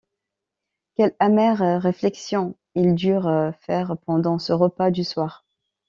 [0.95, 5.45] Quelles amères réflexions ils durent faire pendant ce repas du soir!